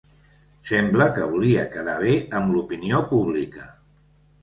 Sembla 0.69 1.07
que 1.17 1.27
volia 1.35 1.67
quedar 1.75 1.99
bé 2.07 2.17
amb 2.41 2.57
l’opinió 2.57 3.07
pública. 3.15 3.73